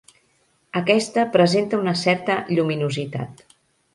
Aquesta 0.79 1.25
presenta 1.35 1.79
una 1.83 1.95
certa 2.03 2.37
lluminositat. 2.59 3.45